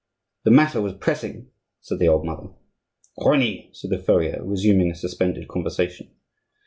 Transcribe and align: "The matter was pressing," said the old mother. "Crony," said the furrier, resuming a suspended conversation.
"The 0.45 0.49
matter 0.49 0.81
was 0.81 0.95
pressing," 0.95 1.51
said 1.79 1.99
the 1.99 2.07
old 2.07 2.25
mother. 2.25 2.49
"Crony," 3.19 3.69
said 3.73 3.91
the 3.91 3.99
furrier, 3.99 4.43
resuming 4.43 4.89
a 4.89 4.95
suspended 4.95 5.47
conversation. 5.47 6.09